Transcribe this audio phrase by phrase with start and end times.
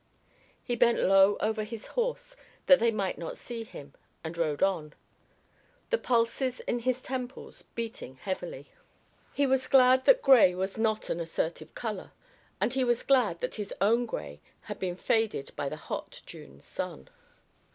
[0.63, 3.93] He bent low over his horse that they might not see him,
[4.23, 4.95] and rode on,
[5.91, 8.71] the pulses in his temples beating heavily.
[9.31, 12.13] He was glad that gray was not an assertive color,
[12.59, 16.59] and he was glad that his own gray had been faded by the hot June
[16.61, 17.07] sun.